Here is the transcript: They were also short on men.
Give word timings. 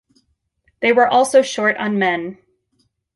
They 0.79 0.93
were 0.93 1.07
also 1.07 1.43
short 1.43 1.77
on 1.77 1.99
men. 1.99 2.39